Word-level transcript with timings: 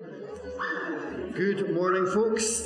Good 0.00 1.74
morning, 1.74 2.06
folks. 2.06 2.60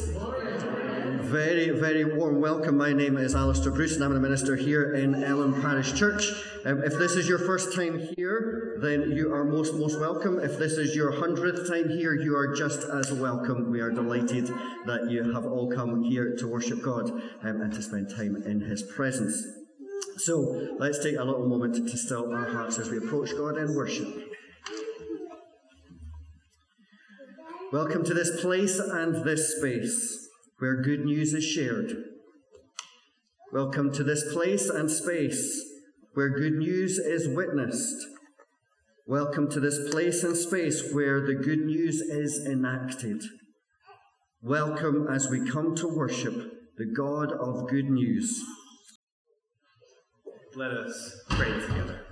Very, 1.23 1.71
very 1.71 2.05
warm 2.05 2.43
welcome. 2.43 2.77
My 2.77 2.93
name 2.93 3.17
is 3.17 3.35
Alistair 3.35 3.73
Bruce, 3.73 3.95
and 3.95 4.05
I'm 4.05 4.13
the 4.13 4.21
minister 4.21 4.55
here 4.55 4.93
in 4.93 5.25
Ellon 5.25 5.59
Parish 5.63 5.95
Church. 5.95 6.31
Um, 6.67 6.85
if 6.85 6.99
this 6.99 7.13
is 7.13 7.27
your 7.27 7.39
first 7.39 7.75
time 7.75 7.99
here, 8.19 8.77
then 8.83 9.13
you 9.13 9.33
are 9.33 9.45
most, 9.45 9.73
most 9.77 9.99
welcome. 9.99 10.41
If 10.41 10.59
this 10.59 10.75
is 10.75 10.95
your 10.95 11.11
hundredth 11.11 11.67
time 11.71 11.89
here, 11.89 12.15
you 12.15 12.37
are 12.37 12.55
just 12.55 12.87
as 12.91 13.11
welcome. 13.11 13.71
We 13.71 13.81
are 13.81 13.91
delighted 13.91 14.49
that 14.85 15.07
you 15.09 15.33
have 15.33 15.47
all 15.47 15.73
come 15.73 16.03
here 16.03 16.37
to 16.37 16.47
worship 16.47 16.83
God 16.83 17.11
um, 17.43 17.63
and 17.63 17.73
to 17.73 17.81
spend 17.81 18.11
time 18.11 18.37
in 18.45 18.61
His 18.61 18.83
presence. 18.83 19.43
So 20.19 20.77
let's 20.79 21.03
take 21.03 21.17
a 21.17 21.25
little 21.25 21.49
moment 21.49 21.77
to 21.77 21.97
still 21.97 22.31
our 22.31 22.51
hearts 22.51 22.79
as 22.79 22.91
we 22.91 22.99
approach 22.99 23.31
God 23.35 23.57
in 23.57 23.75
worship. 23.75 24.32
Welcome 27.73 28.05
to 28.05 28.13
this 28.13 28.39
place 28.43 28.79
and 28.79 29.25
this 29.25 29.57
space 29.57 30.29
where 30.59 30.83
good 30.83 31.07
news 31.07 31.33
is 31.33 31.43
shared. 31.43 31.91
Welcome 33.51 33.91
to 33.95 34.05
this 34.05 34.31
place 34.31 34.69
and 34.69 34.91
space 34.91 35.59
where 36.13 36.29
good 36.29 36.53
news 36.53 36.99
is 36.99 37.27
witnessed. 37.35 37.97
Welcome 39.07 39.49
to 39.53 39.59
this 39.59 39.91
place 39.91 40.23
and 40.23 40.37
space 40.37 40.93
where 40.93 41.25
the 41.27 41.33
good 41.35 41.61
news 41.61 42.03
is 42.03 42.45
enacted. 42.47 43.23
Welcome 44.43 45.09
as 45.11 45.31
we 45.31 45.49
come 45.49 45.75
to 45.77 45.89
worship 45.89 46.53
the 46.77 46.93
God 46.95 47.33
of 47.33 47.71
good 47.71 47.89
news. 47.89 48.39
Let 50.55 50.73
us 50.73 51.23
pray 51.31 51.59
together. 51.59 52.05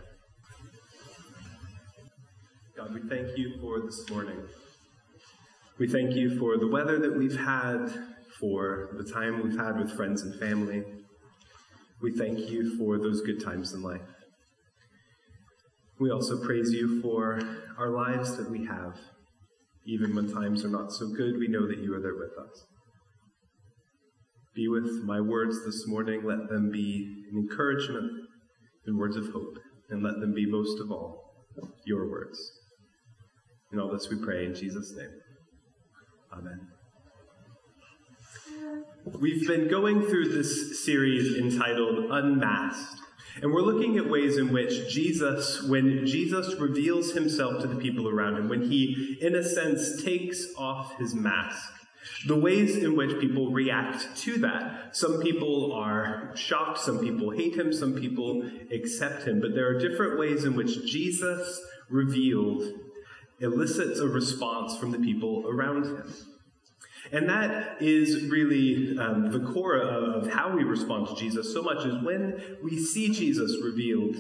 God, 2.74 2.94
we 2.94 3.02
thank 3.10 3.36
you 3.36 3.58
for 3.60 3.80
this 3.80 4.08
morning. 4.08 4.38
We 5.80 5.88
thank 5.88 6.14
you 6.14 6.38
for 6.38 6.58
the 6.58 6.68
weather 6.68 6.98
that 6.98 7.16
we've 7.16 7.38
had, 7.38 7.86
for 8.38 8.90
the 8.98 9.10
time 9.10 9.42
we've 9.42 9.58
had 9.58 9.78
with 9.78 9.96
friends 9.96 10.20
and 10.20 10.38
family. 10.38 10.84
We 12.02 12.12
thank 12.12 12.50
you 12.50 12.76
for 12.76 12.98
those 12.98 13.22
good 13.22 13.42
times 13.42 13.72
in 13.72 13.80
life. 13.80 14.02
We 15.98 16.10
also 16.10 16.44
praise 16.44 16.70
you 16.70 17.00
for 17.00 17.40
our 17.78 17.88
lives 17.88 18.36
that 18.36 18.50
we 18.50 18.66
have. 18.66 18.98
Even 19.86 20.14
when 20.14 20.30
times 20.30 20.66
are 20.66 20.68
not 20.68 20.92
so 20.92 21.08
good, 21.08 21.38
we 21.38 21.48
know 21.48 21.66
that 21.66 21.78
you 21.78 21.94
are 21.94 22.00
there 22.02 22.14
with 22.14 22.36
us. 22.38 22.66
Be 24.54 24.68
with 24.68 25.02
my 25.06 25.22
words 25.22 25.64
this 25.64 25.86
morning. 25.86 26.24
Let 26.26 26.50
them 26.50 26.70
be 26.70 27.24
an 27.32 27.38
encouragement 27.38 28.28
and 28.84 28.98
words 28.98 29.16
of 29.16 29.32
hope, 29.32 29.56
and 29.88 30.02
let 30.02 30.20
them 30.20 30.34
be 30.34 30.44
most 30.44 30.78
of 30.78 30.90
all 30.90 31.24
your 31.86 32.10
words. 32.10 32.38
In 33.72 33.80
all 33.80 33.90
this 33.90 34.10
we 34.10 34.22
pray 34.22 34.44
in 34.44 34.54
Jesus' 34.54 34.92
name. 34.94 35.08
Amen. 36.32 36.68
We've 39.18 39.48
been 39.48 39.68
going 39.68 40.02
through 40.02 40.28
this 40.28 40.84
series 40.84 41.36
entitled 41.36 42.10
Unmasked. 42.10 43.00
And 43.42 43.52
we're 43.52 43.62
looking 43.62 43.96
at 43.96 44.08
ways 44.08 44.36
in 44.36 44.52
which 44.52 44.88
Jesus, 44.88 45.62
when 45.62 46.06
Jesus 46.06 46.54
reveals 46.54 47.12
himself 47.12 47.60
to 47.62 47.66
the 47.66 47.76
people 47.76 48.08
around 48.08 48.36
him, 48.36 48.48
when 48.48 48.70
he, 48.70 49.18
in 49.20 49.34
a 49.34 49.42
sense, 49.42 50.02
takes 50.02 50.46
off 50.56 50.96
his 50.98 51.14
mask, 51.14 51.72
the 52.26 52.38
ways 52.38 52.76
in 52.76 52.96
which 52.96 53.20
people 53.20 53.50
react 53.50 54.16
to 54.18 54.38
that. 54.38 54.96
Some 54.96 55.20
people 55.20 55.72
are 55.72 56.30
shocked, 56.36 56.78
some 56.78 57.00
people 57.00 57.30
hate 57.30 57.56
him, 57.56 57.72
some 57.72 57.94
people 57.94 58.48
accept 58.72 59.26
him, 59.26 59.40
but 59.40 59.54
there 59.54 59.68
are 59.68 59.78
different 59.78 60.18
ways 60.18 60.44
in 60.44 60.54
which 60.54 60.86
Jesus 60.86 61.60
revealed 61.88 62.62
elicits 63.40 63.98
a 64.00 64.06
response 64.06 64.76
from 64.76 64.90
the 64.90 64.98
people 64.98 65.44
around 65.48 65.84
him. 65.84 66.14
And 67.12 67.28
that 67.28 67.80
is 67.80 68.26
really 68.26 68.96
um, 68.98 69.32
the 69.32 69.40
core 69.52 69.76
of, 69.76 70.24
of 70.24 70.32
how 70.32 70.54
we 70.54 70.62
respond 70.62 71.08
to 71.08 71.14
Jesus 71.14 71.52
so 71.52 71.62
much 71.62 71.84
is 71.84 72.02
when 72.04 72.58
we 72.62 72.78
see 72.78 73.10
Jesus 73.10 73.56
revealed 73.62 74.16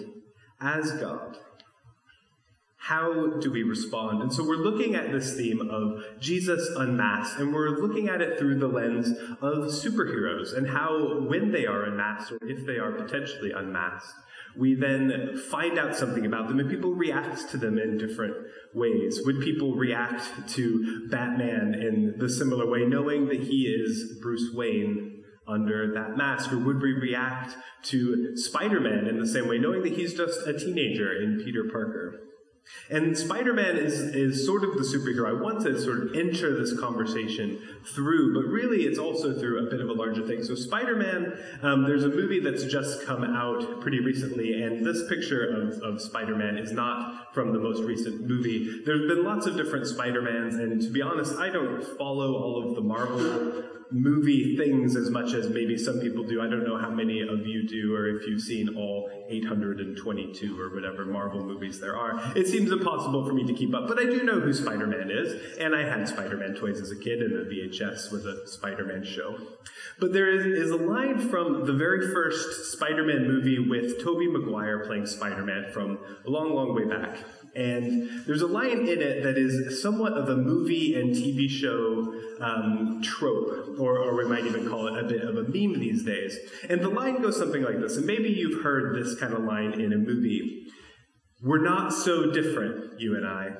as 0.60 0.92
God. 0.92 1.36
How 2.78 3.38
do 3.38 3.52
we 3.52 3.62
respond? 3.62 4.22
And 4.22 4.32
so 4.32 4.42
we're 4.42 4.56
looking 4.56 4.94
at 4.94 5.12
this 5.12 5.36
theme 5.36 5.60
of 5.60 6.02
Jesus 6.18 6.66
unmasked, 6.76 7.38
and 7.38 7.54
we're 7.54 7.78
looking 7.78 8.08
at 8.08 8.20
it 8.22 8.38
through 8.38 8.58
the 8.58 8.66
lens 8.66 9.10
of 9.40 9.70
superheroes 9.70 10.56
and 10.56 10.68
how, 10.68 11.20
when 11.20 11.52
they 11.52 11.66
are 11.66 11.84
unmasked, 11.84 12.32
or 12.32 12.38
if 12.42 12.66
they 12.66 12.78
are 12.78 12.90
potentially 12.90 13.52
unmasked, 13.52 14.14
we 14.56 14.74
then 14.74 15.40
find 15.50 15.78
out 15.78 15.96
something 15.96 16.26
about 16.26 16.48
them 16.48 16.58
and 16.58 16.70
people 16.70 16.92
react 16.92 17.50
to 17.50 17.56
them 17.56 17.78
in 17.78 17.98
different 17.98 18.34
ways. 18.74 19.20
Would 19.24 19.40
people 19.40 19.74
react 19.74 20.48
to 20.54 21.08
Batman 21.08 21.74
in 21.74 22.14
the 22.18 22.28
similar 22.28 22.68
way, 22.68 22.84
knowing 22.84 23.28
that 23.28 23.40
he 23.40 23.66
is 23.66 24.18
Bruce 24.20 24.52
Wayne 24.54 25.22
under 25.46 25.92
that 25.94 26.16
mask? 26.16 26.52
Or 26.52 26.58
would 26.58 26.80
we 26.80 26.92
react 26.92 27.56
to 27.84 28.36
Spider 28.36 28.80
Man 28.80 29.06
in 29.06 29.18
the 29.18 29.28
same 29.28 29.48
way, 29.48 29.58
knowing 29.58 29.82
that 29.82 29.92
he's 29.92 30.14
just 30.14 30.46
a 30.46 30.58
teenager 30.58 31.12
in 31.12 31.42
Peter 31.44 31.64
Parker? 31.70 32.20
And 32.90 33.16
Spider 33.16 33.54
Man 33.54 33.76
is, 33.76 34.00
is 34.00 34.44
sort 34.44 34.64
of 34.64 34.74
the 34.74 34.80
superhero 34.80 35.28
I 35.28 35.40
want 35.40 35.62
to 35.62 35.80
sort 35.80 36.02
of 36.02 36.14
enter 36.14 36.58
this 36.58 36.78
conversation 36.78 37.60
through, 37.94 38.34
but 38.34 38.50
really 38.50 38.82
it's 38.82 38.98
also 38.98 39.38
through 39.38 39.66
a 39.66 39.70
bit 39.70 39.80
of 39.80 39.88
a 39.88 39.92
larger 39.92 40.26
thing. 40.26 40.42
So, 40.42 40.56
Spider 40.56 40.96
Man, 40.96 41.38
um, 41.62 41.84
there's 41.84 42.04
a 42.04 42.08
movie 42.08 42.40
that's 42.40 42.64
just 42.64 43.06
come 43.06 43.22
out 43.22 43.80
pretty 43.80 44.00
recently, 44.00 44.60
and 44.62 44.84
this 44.84 45.08
picture 45.08 45.44
of, 45.44 45.80
of 45.82 46.00
Spider 46.00 46.34
Man 46.34 46.58
is 46.58 46.72
not 46.72 47.32
from 47.32 47.52
the 47.52 47.60
most 47.60 47.82
recent 47.82 48.28
movie. 48.28 48.82
There's 48.84 49.06
been 49.08 49.24
lots 49.24 49.46
of 49.46 49.56
different 49.56 49.86
Spider 49.86 50.22
Mans, 50.22 50.56
and 50.56 50.80
to 50.80 50.90
be 50.90 51.00
honest, 51.00 51.36
I 51.36 51.48
don't 51.48 51.82
follow 51.96 52.34
all 52.34 52.68
of 52.68 52.74
the 52.74 52.80
Marvel 52.80 53.79
movie 53.92 54.56
things 54.56 54.96
as 54.96 55.10
much 55.10 55.32
as 55.34 55.48
maybe 55.48 55.76
some 55.76 56.00
people 56.00 56.24
do. 56.24 56.40
I 56.40 56.48
don't 56.48 56.64
know 56.64 56.78
how 56.78 56.90
many 56.90 57.20
of 57.20 57.46
you 57.46 57.66
do, 57.66 57.94
or 57.94 58.08
if 58.08 58.26
you've 58.26 58.40
seen 58.40 58.76
all 58.76 59.10
822 59.28 60.60
or 60.60 60.74
whatever 60.74 61.04
Marvel 61.04 61.44
movies 61.44 61.80
there 61.80 61.96
are. 61.96 62.20
It 62.36 62.46
seems 62.46 62.70
impossible 62.70 63.26
for 63.26 63.32
me 63.32 63.44
to 63.44 63.52
keep 63.52 63.74
up, 63.74 63.88
but 63.88 63.98
I 63.98 64.04
do 64.04 64.22
know 64.22 64.40
who 64.40 64.52
Spider 64.52 64.86
Man 64.86 65.10
is, 65.10 65.58
and 65.58 65.74
I 65.74 65.82
had 65.82 66.08
Spider 66.08 66.36
Man 66.36 66.54
toys 66.54 66.80
as 66.80 66.90
a 66.90 66.96
kid, 66.96 67.20
and 67.20 67.34
the 67.34 67.50
VHS 67.50 68.12
with 68.12 68.26
a 68.26 68.46
Spider 68.46 68.84
Man 68.84 69.04
show. 69.04 69.36
But 69.98 70.12
there 70.12 70.30
is, 70.30 70.46
is 70.46 70.70
a 70.70 70.76
line 70.76 71.18
from 71.18 71.66
the 71.66 71.72
very 71.72 72.12
first 72.12 72.72
Spider 72.72 73.04
Man 73.04 73.26
movie 73.26 73.58
with 73.58 74.02
Tobey 74.02 74.28
Maguire 74.28 74.84
playing 74.86 75.06
Spider 75.06 75.44
Man 75.44 75.70
from 75.72 75.98
a 76.26 76.30
long, 76.30 76.54
long 76.54 76.74
way 76.74 76.84
back. 76.84 77.18
And 77.54 78.26
there's 78.26 78.42
a 78.42 78.46
line 78.46 78.86
in 78.86 79.00
it 79.00 79.22
that 79.24 79.36
is 79.36 79.82
somewhat 79.82 80.12
of 80.12 80.28
a 80.28 80.36
movie 80.36 80.94
and 80.94 81.14
TV 81.14 81.48
show 81.48 82.14
um, 82.40 83.02
trope, 83.02 83.78
or, 83.78 83.98
or 83.98 84.16
we 84.16 84.28
might 84.28 84.46
even 84.46 84.68
call 84.68 84.86
it 84.86 85.04
a 85.04 85.06
bit 85.06 85.22
of 85.22 85.36
a 85.36 85.42
meme 85.42 85.80
these 85.80 86.04
days. 86.04 86.38
And 86.68 86.80
the 86.80 86.88
line 86.88 87.20
goes 87.20 87.36
something 87.36 87.62
like 87.62 87.80
this, 87.80 87.96
and 87.96 88.06
maybe 88.06 88.28
you've 88.28 88.62
heard 88.62 88.96
this 88.96 89.18
kind 89.18 89.34
of 89.34 89.42
line 89.42 89.80
in 89.80 89.92
a 89.92 89.98
movie. 89.98 90.66
We're 91.42 91.62
not 91.62 91.92
so 91.92 92.30
different, 92.30 93.00
you 93.00 93.16
and 93.16 93.26
I. 93.26 93.50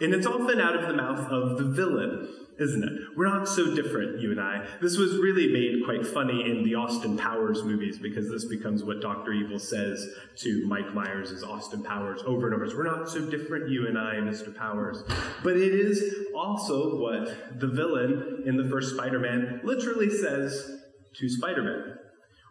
And 0.00 0.14
it's 0.14 0.26
often 0.26 0.60
out 0.60 0.76
of 0.76 0.86
the 0.86 0.94
mouth 0.94 1.30
of 1.30 1.58
the 1.58 1.64
villain 1.64 2.28
isn't 2.58 2.82
it? 2.82 2.92
We're 3.16 3.28
not 3.28 3.48
so 3.48 3.74
different, 3.74 4.20
you 4.20 4.32
and 4.32 4.40
I. 4.40 4.66
This 4.80 4.98
was 4.98 5.16
really 5.18 5.52
made 5.52 5.84
quite 5.84 6.06
funny 6.06 6.50
in 6.50 6.64
the 6.64 6.74
Austin 6.74 7.16
Powers 7.16 7.62
movies 7.62 7.98
because 7.98 8.28
this 8.28 8.44
becomes 8.46 8.82
what 8.82 9.00
Dr. 9.00 9.32
Evil 9.32 9.58
says 9.58 10.08
to 10.38 10.66
Mike 10.66 10.92
Myers 10.92 11.30
as 11.30 11.44
Austin 11.44 11.82
Powers 11.82 12.20
over 12.26 12.46
and 12.46 12.54
over. 12.54 12.66
We're 12.76 12.82
not 12.82 13.08
so 13.08 13.30
different, 13.30 13.70
you 13.70 13.86
and 13.86 13.96
I, 13.96 14.14
Mr. 14.16 14.54
Powers. 14.54 15.04
But 15.44 15.56
it 15.56 15.72
is 15.72 16.26
also 16.34 16.98
what 16.98 17.60
the 17.60 17.68
villain 17.68 18.42
in 18.44 18.56
the 18.56 18.68
first 18.68 18.94
Spider 18.94 19.20
Man 19.20 19.60
literally 19.62 20.10
says 20.10 20.80
to 21.14 21.28
Spider 21.28 21.62
Man. 21.62 21.94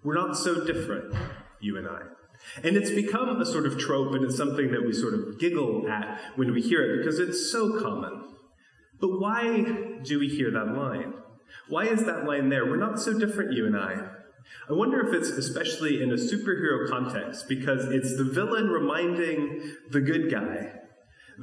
We're 0.04 0.16
not 0.16 0.38
so 0.38 0.64
different, 0.64 1.14
you 1.60 1.78
and 1.78 1.88
I. 1.88 2.17
And 2.64 2.78
it's 2.78 2.92
become 2.92 3.42
a 3.42 3.46
sort 3.46 3.66
of 3.66 3.78
trope 3.78 4.14
and 4.14 4.24
it's 4.24 4.38
something 4.38 4.72
that 4.72 4.86
we 4.86 4.94
sort 4.94 5.14
of 5.14 5.40
giggle 5.40 5.88
at 5.90 6.20
when 6.36 6.54
we 6.54 6.62
hear 6.62 6.84
it 6.84 6.98
because 6.98 7.20
it's 7.20 7.52
so 7.52 7.80
common. 7.80 8.24
But 9.00 9.20
why 9.20 9.64
do 10.04 10.20
we 10.20 10.28
hear 10.28 10.52
that 10.52 10.76
line? 10.76 11.14
Why 11.70 11.86
is 11.86 12.04
that 12.06 12.26
line 12.26 12.50
there? 12.50 12.66
We're 12.66 12.78
not 12.78 13.00
so 13.00 13.18
different, 13.18 13.54
you 13.54 13.66
and 13.66 13.78
I. 13.78 14.10
I 14.70 14.74
wonder 14.74 15.06
if 15.06 15.14
it's 15.14 15.30
especially 15.30 16.02
in 16.02 16.12
a 16.12 16.16
superhero 16.16 16.90
context 16.90 17.48
because 17.48 17.86
it's 17.86 18.16
the 18.18 18.24
villain 18.24 18.68
reminding 18.68 19.76
the 19.92 20.02
good 20.02 20.32
guy 20.32 20.72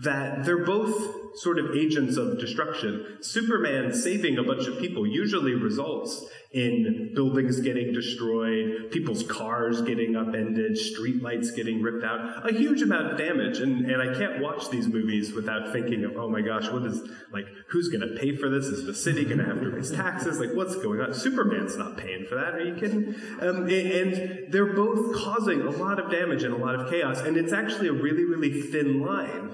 that 0.03 0.45
they're 0.45 0.65
both 0.65 1.37
sort 1.37 1.59
of 1.59 1.75
agents 1.77 2.17
of 2.17 2.39
destruction. 2.39 3.19
Superman 3.21 3.93
saving 3.93 4.39
a 4.39 4.43
bunch 4.43 4.67
of 4.67 4.79
people 4.79 5.07
usually 5.07 5.55
results 5.55 6.25
in 6.53 7.11
buildings 7.15 7.61
getting 7.61 7.93
destroyed, 7.93 8.89
people's 8.93 9.25
cars 9.25 9.83
getting 9.83 10.15
upended, 10.15 10.73
streetlights 10.73 11.55
getting 11.57 11.83
ripped 11.83 12.05
out, 12.05 12.49
a 12.49 12.53
huge 12.53 12.81
amount 12.81 13.11
of 13.11 13.19
damage. 13.19 13.59
And, 13.59 13.91
and 13.91 14.01
I 14.01 14.17
can't 14.17 14.41
watch 14.41 14.71
these 14.71 14.87
movies 14.87 15.33
without 15.33 15.73
thinking 15.73 16.05
of, 16.05 16.17
oh 16.17 16.29
my 16.29 16.41
gosh, 16.41 16.71
what 16.71 16.85
is, 16.85 17.03
like, 17.33 17.47
who's 17.71 17.89
going 17.89 18.09
to 18.09 18.17
pay 18.21 18.37
for 18.37 18.49
this? 18.49 18.67
Is 18.67 18.87
the 18.87 18.95
city 18.95 19.25
going 19.25 19.39
to 19.39 19.45
have 19.45 19.61
to 19.61 19.71
raise 19.71 19.91
taxes? 19.91 20.39
Like, 20.39 20.55
what's 20.55 20.77
going 20.77 21.01
on? 21.01 21.13
Superman's 21.13 21.77
not 21.77 21.97
paying 21.97 22.27
for 22.29 22.37
that. 22.37 22.55
Are 22.55 22.65
you 22.65 22.77
kidding? 22.77 23.17
Um, 23.41 23.63
and, 23.63 23.71
and 23.71 24.53
they're 24.53 24.75
both 24.75 25.17
causing 25.17 25.63
a 25.63 25.71
lot 25.71 25.99
of 25.99 26.09
damage 26.09 26.45
and 26.45 26.55
a 26.55 26.59
lot 26.59 26.77
of 26.77 26.89
chaos. 26.89 27.19
And 27.21 27.37
it's 27.37 27.53
actually 27.53 27.89
a 27.89 27.93
really, 27.93 28.25
really 28.25 28.63
thin 28.63 29.01
line 29.01 29.51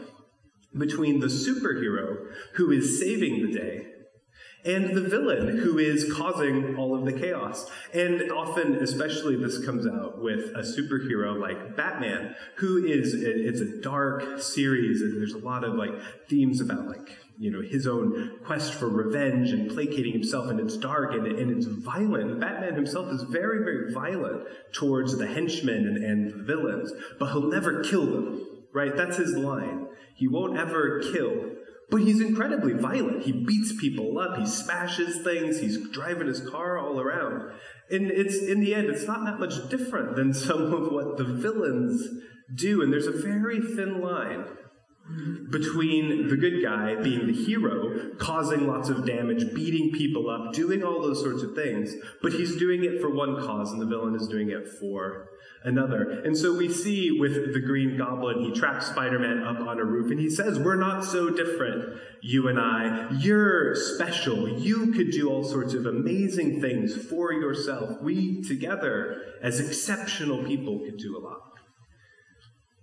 between 0.76 1.20
the 1.20 1.26
superhero 1.26 2.26
who 2.55 2.70
is 2.70 3.00
saving 3.00 3.46
the 3.46 3.52
day 3.52 3.87
and 4.64 4.94
the 4.94 5.00
villain 5.00 5.58
who 5.58 5.78
is 5.78 6.12
causing 6.12 6.76
all 6.76 6.94
of 6.94 7.05
the 7.05 7.12
chaos. 7.12 7.70
And 7.94 8.31
often, 8.31 8.76
especially, 8.76 9.37
this 9.37 9.64
comes 9.64 9.87
out 9.87 10.22
with 10.22 10.50
a 10.55 10.61
superhero 10.61 11.38
like 11.40 11.76
Batman, 11.76 12.34
who 12.56 12.84
is, 12.84 13.14
it's 13.14 13.61
a 13.61 13.81
dark 13.81 14.40
series, 14.40 15.00
and 15.00 15.17
there's 15.17 15.32
a 15.32 15.38
lot 15.38 15.64
of 15.64 15.75
like 15.75 15.93
themes 16.28 16.61
about 16.61 16.87
like, 16.87 17.16
you 17.38 17.50
know, 17.50 17.62
his 17.62 17.87
own 17.87 18.38
quest 18.44 18.75
for 18.75 18.88
revenge 18.88 19.50
and 19.50 19.70
placating 19.70 20.12
himself, 20.12 20.50
and 20.50 20.61
it's 20.61 20.76
dark 20.76 21.14
and, 21.14 21.26
and 21.26 21.50
it's 21.50 21.66
violent. 21.66 22.38
Batman 22.38 22.75
himself 22.75 23.11
is 23.11 23.23
very, 23.23 23.64
very 23.64 23.93
violent 23.94 24.46
towards 24.73 25.16
the 25.16 25.26
henchmen 25.26 25.87
and, 25.87 26.05
and 26.05 26.32
the 26.32 26.43
villains, 26.44 26.93
but 27.19 27.32
he'll 27.32 27.49
never 27.49 27.82
kill 27.82 28.05
them, 28.05 28.46
right? 28.75 28.96
That's 28.96 29.17
his 29.17 29.34
line. 29.34 29.87
He 30.14 30.28
won't 30.28 30.58
ever 30.58 31.00
kill. 31.12 31.56
But 31.90 32.02
he's 32.02 32.20
incredibly 32.20 32.72
violent. 32.72 33.25
He 33.25 33.32
beats 33.32 33.72
people 33.81 34.19
up, 34.19 34.38
he 34.38 34.46
smashes 34.46 35.25
things, 35.25 35.58
he's 35.58 35.90
driving 35.90 36.28
his 36.28 36.40
car 36.49 36.78
all 36.78 37.00
around. 37.00 37.50
And 37.90 38.11
it's 38.12 38.37
in 38.37 38.61
the 38.61 38.75
end, 38.75 38.88
it's 38.88 39.06
not 39.06 39.25
that 39.25 39.40
much 39.40 39.69
different 39.69 40.14
than 40.14 40.32
some 40.34 40.72
of 40.72 40.93
what 40.93 41.17
the 41.17 41.25
villains 41.25 42.06
do. 42.55 42.81
And 42.82 42.93
there's 42.93 43.08
a 43.08 43.12
very 43.12 43.61
thin 43.61 44.00
line 44.00 44.44
between 45.50 46.28
the 46.28 46.36
good 46.36 46.62
guy 46.62 46.94
being 46.94 47.26
the 47.26 47.32
hero, 47.32 48.10
causing 48.18 48.66
lots 48.66 48.88
of 48.88 49.06
damage, 49.06 49.54
beating 49.54 49.90
people 49.92 50.30
up, 50.30 50.52
doing 50.52 50.82
all 50.82 51.02
those 51.02 51.20
sorts 51.20 51.42
of 51.42 51.54
things, 51.54 51.94
but 52.22 52.32
he's 52.32 52.56
doing 52.56 52.84
it 52.84 53.00
for 53.00 53.10
one 53.10 53.36
cause, 53.44 53.72
and 53.72 53.80
the 53.80 53.86
villain 53.86 54.14
is 54.14 54.28
doing 54.28 54.50
it 54.50 54.68
for 54.68 55.28
another. 55.64 56.22
And 56.24 56.36
so 56.36 56.56
we 56.56 56.72
see 56.72 57.10
with 57.10 57.52
the 57.52 57.60
Green 57.60 57.96
Goblin, 57.96 58.42
he 58.42 58.52
traps 58.52 58.86
Spider 58.86 59.18
Man 59.18 59.42
up 59.42 59.60
on 59.60 59.78
a 59.78 59.84
roof 59.84 60.10
and 60.10 60.20
he 60.20 60.30
says, 60.30 60.58
We're 60.58 60.76
not 60.76 61.04
so 61.04 61.30
different, 61.30 62.00
you 62.22 62.48
and 62.48 62.58
I. 62.58 63.08
You're 63.18 63.74
special. 63.74 64.48
You 64.48 64.92
could 64.92 65.10
do 65.10 65.28
all 65.30 65.44
sorts 65.44 65.74
of 65.74 65.86
amazing 65.86 66.60
things 66.60 66.96
for 66.96 67.32
yourself. 67.32 68.00
We 68.00 68.42
together, 68.42 69.22
as 69.42 69.60
exceptional 69.60 70.44
people, 70.44 70.78
could 70.80 70.98
do 70.98 71.16
a 71.16 71.20
lot. 71.20 71.50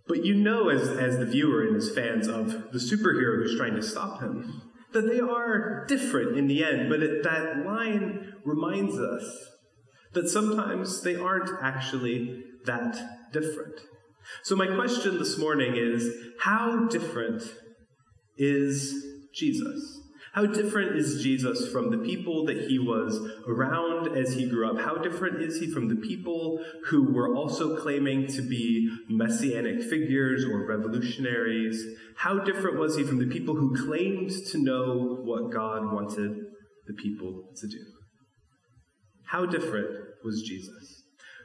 But 0.07 0.25
you 0.25 0.36
know, 0.36 0.69
as, 0.69 0.88
as 0.89 1.18
the 1.18 1.25
viewer 1.25 1.63
and 1.63 1.75
as 1.75 1.94
fans 1.94 2.27
of 2.27 2.71
the 2.71 2.80
superhero 2.80 3.38
who's 3.38 3.57
trying 3.57 3.75
to 3.75 3.83
stop 3.83 4.21
him, 4.21 4.62
that 4.94 5.07
they 5.07 5.19
are 5.19 5.86
different 5.88 6.38
in 6.38 6.48
the 6.48 6.63
end. 6.63 6.89
But 6.89 7.04
it, 7.04 7.24
that 7.24 7.65
line 7.65 8.33
reminds 8.45 8.98
us 8.98 9.24
that 10.13 10.30
sometimes 10.30 11.01
they 11.01 11.15
aren't 11.15 11.50
actually 11.62 12.44
that 12.65 12.98
different. 13.33 13.75
So, 14.44 14.56
my 14.56 14.68
question 14.68 15.19
this 15.19 15.38
morning 15.38 15.75
is 15.75 16.09
how 16.42 16.88
different 16.88 17.44
is 18.38 19.06
Jesus? 19.33 20.01
How 20.38 20.45
different 20.45 20.95
is 20.95 21.24
Jesus 21.24 21.68
from 21.72 21.89
the 21.89 21.98
people 21.98 22.45
that 22.45 22.68
he 22.69 22.78
was 22.78 23.28
around 23.48 24.16
as 24.16 24.34
he 24.34 24.48
grew 24.48 24.69
up? 24.69 24.80
How 24.80 24.94
different 24.94 25.42
is 25.42 25.60
he 25.60 25.66
from 25.66 25.88
the 25.88 25.95
people 25.95 26.63
who 26.89 27.12
were 27.12 27.36
also 27.36 27.75
claiming 27.75 28.28
to 28.28 28.44
be 28.44 28.88
messianic 29.10 29.81
figures 29.81 30.45
or 30.45 30.68
revolutionaries? 30.68 31.84
How 32.18 32.38
different 32.38 32.78
was 32.78 32.95
he 32.95 33.04
from 33.04 33.18
the 33.18 33.25
people 33.25 33.56
who 33.56 33.88
claimed 33.88 34.30
to 34.51 34.63
know 34.63 35.18
what 35.24 35.51
God 35.51 35.92
wanted 35.92 36.38
the 36.86 36.94
people 36.94 37.45
to 37.56 37.68
do? 37.68 37.83
How 39.25 39.48
different 39.48 39.90
was 40.24 40.44
Jesus? 40.44 41.01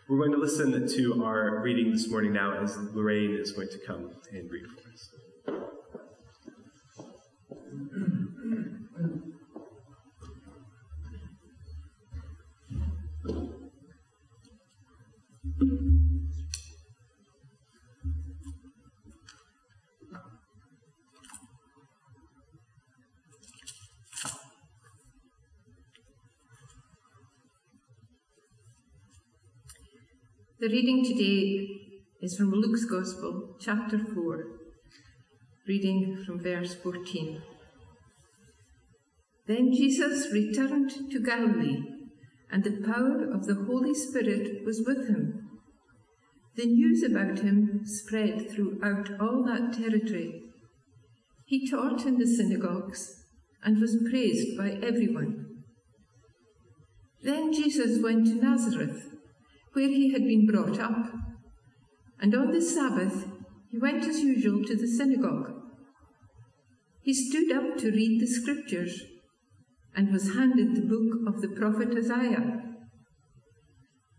We're 0.07 0.19
going 0.19 0.33
to 0.33 0.37
listen 0.37 0.87
to 0.87 1.25
our 1.25 1.63
reading 1.63 1.93
this 1.93 2.11
morning 2.11 2.35
now 2.35 2.63
as 2.63 2.77
Lorraine 2.93 3.39
is 3.41 3.53
going 3.53 3.69
to 3.69 3.79
come 3.87 4.11
and 4.33 4.51
read 4.51 4.67
for 4.67 4.87
us. 4.91 5.32
The 30.63 30.69
reading 30.69 31.05
today 31.05 31.67
is 32.21 32.37
from 32.37 32.53
Luke's 32.53 32.85
Gospel, 32.85 33.57
chapter 33.59 33.99
4, 33.99 34.47
reading 35.67 36.23
from 36.25 36.39
verse 36.39 36.73
14. 36.73 37.43
Then 39.49 39.73
Jesus 39.73 40.33
returned 40.33 41.11
to 41.11 41.19
Galilee, 41.19 41.83
and 42.49 42.63
the 42.63 42.81
power 42.81 43.29
of 43.29 43.47
the 43.47 43.57
Holy 43.67 43.93
Spirit 43.93 44.65
was 44.65 44.85
with 44.87 45.09
him. 45.09 45.51
The 46.55 46.67
news 46.67 47.03
about 47.03 47.41
him 47.41 47.81
spread 47.85 48.49
throughout 48.49 49.21
all 49.21 49.43
that 49.45 49.73
territory. 49.73 50.45
He 51.45 51.69
taught 51.69 52.07
in 52.07 52.19
the 52.19 52.27
synagogues 52.29 53.25
and 53.65 53.81
was 53.81 53.99
praised 54.09 54.57
by 54.57 54.79
everyone. 54.81 55.65
Then 57.21 57.53
Jesus 57.53 58.01
went 58.01 58.27
to 58.29 58.35
Nazareth 58.35 59.09
where 59.73 59.89
he 59.89 60.13
had 60.13 60.23
been 60.23 60.47
brought 60.47 60.79
up. 60.79 61.13
And 62.21 62.35
on 62.35 62.51
the 62.51 62.63
Sabbath 62.63 63.27
he 63.71 63.79
went 63.79 64.05
as 64.05 64.21
usual 64.21 64.63
to 64.65 64.77
the 64.77 64.87
synagogue. 64.87 65.51
He 67.03 67.15
stood 67.15 67.51
up 67.51 67.79
to 67.79 67.91
read 67.91 68.21
the 68.21 68.27
scriptures 68.27 69.03
and 69.97 70.13
was 70.13 70.35
handed 70.35 70.75
the 70.75 70.83
book 70.83 71.27
of 71.27 71.41
the 71.41 71.49
prophet 71.49 71.97
Isaiah. 71.97 72.63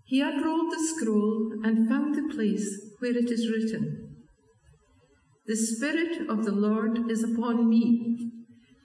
He 0.06 0.22
unrolled 0.22 0.72
the 0.72 0.94
scroll 0.96 1.54
and 1.64 1.88
found 1.88 2.16
the 2.16 2.34
place 2.34 2.68
where 3.00 3.16
it 3.16 3.32
is 3.32 3.50
written 3.50 4.18
The 5.46 5.56
Spirit 5.56 6.30
of 6.30 6.46
the 6.46 6.52
Lord 6.52 7.10
is 7.10 7.24
upon 7.24 7.70
me, 7.70 8.32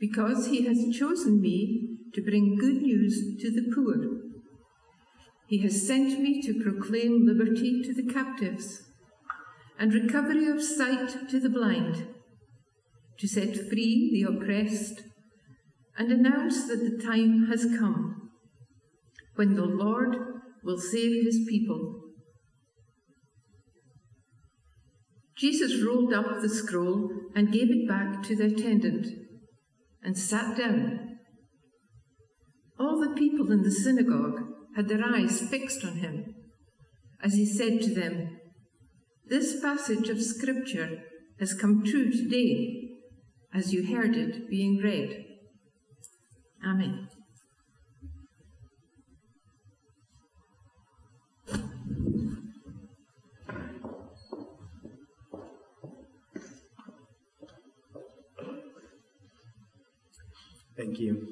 because 0.00 0.46
he 0.46 0.64
has 0.66 0.96
chosen 0.96 1.40
me 1.40 1.98
to 2.14 2.22
bring 2.22 2.56
good 2.56 2.82
news 2.82 3.36
to 3.40 3.50
the 3.50 3.70
poor. 3.74 4.27
He 5.48 5.62
has 5.62 5.86
sent 5.86 6.20
me 6.20 6.42
to 6.42 6.62
proclaim 6.62 7.24
liberty 7.24 7.82
to 7.82 7.94
the 7.94 8.12
captives 8.12 8.82
and 9.78 9.94
recovery 9.94 10.46
of 10.46 10.62
sight 10.62 11.30
to 11.30 11.40
the 11.40 11.48
blind, 11.48 12.06
to 13.18 13.26
set 13.26 13.56
free 13.70 14.10
the 14.12 14.30
oppressed, 14.30 15.04
and 15.96 16.12
announce 16.12 16.68
that 16.68 16.80
the 16.80 17.02
time 17.02 17.46
has 17.46 17.64
come 17.78 18.30
when 19.36 19.54
the 19.54 19.64
Lord 19.64 20.16
will 20.62 20.78
save 20.78 21.24
his 21.24 21.46
people. 21.48 22.02
Jesus 25.34 25.82
rolled 25.82 26.12
up 26.12 26.42
the 26.42 26.48
scroll 26.50 27.10
and 27.34 27.52
gave 27.52 27.70
it 27.70 27.88
back 27.88 28.22
to 28.24 28.36
the 28.36 28.46
attendant 28.46 29.06
and 30.02 30.18
sat 30.18 30.58
down. 30.58 31.20
All 32.78 33.00
the 33.00 33.14
people 33.14 33.50
in 33.50 33.62
the 33.62 33.70
synagogue 33.70 34.57
had 34.78 34.86
their 34.86 35.04
eyes 35.04 35.40
fixed 35.40 35.84
on 35.84 35.96
him 35.96 36.36
as 37.20 37.34
he 37.34 37.44
said 37.44 37.82
to 37.82 37.92
them, 37.92 38.38
This 39.26 39.60
passage 39.60 40.08
of 40.08 40.22
Scripture 40.22 41.02
has 41.40 41.52
come 41.52 41.84
true 41.84 42.12
today 42.12 42.90
as 43.52 43.72
you 43.72 43.92
heard 43.92 44.14
it 44.14 44.48
being 44.48 44.78
read. 44.78 45.24
Amen. 46.64 47.08
Thank 60.76 61.00
you. 61.00 61.26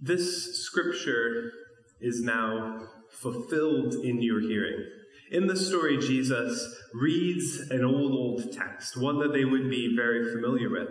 This 0.00 0.62
scripture 0.62 1.50
is 2.00 2.22
now 2.22 2.88
fulfilled 3.10 3.94
in 3.94 4.22
your 4.22 4.40
hearing. 4.40 4.84
In 5.30 5.46
the 5.46 5.56
story, 5.56 5.98
Jesus 5.98 6.76
reads 6.94 7.58
an 7.70 7.84
old, 7.84 8.12
old 8.12 8.52
text, 8.52 8.96
one 8.96 9.18
that 9.18 9.32
they 9.32 9.44
would 9.44 9.68
be 9.68 9.94
very 9.96 10.32
familiar 10.32 10.70
with. 10.70 10.88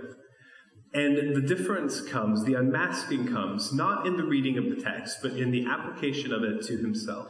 And 0.93 1.35
the 1.35 1.41
difference 1.41 2.01
comes, 2.01 2.43
the 2.45 2.53
unmasking 2.53 3.27
comes, 3.27 3.73
not 3.73 4.07
in 4.07 4.17
the 4.17 4.23
reading 4.23 4.57
of 4.57 4.65
the 4.65 4.81
text, 4.81 5.17
but 5.21 5.33
in 5.33 5.51
the 5.51 5.65
application 5.65 6.33
of 6.33 6.43
it 6.43 6.65
to 6.67 6.77
himself. 6.77 7.27